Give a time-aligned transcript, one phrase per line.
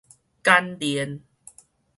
[0.41, 1.21] 簡練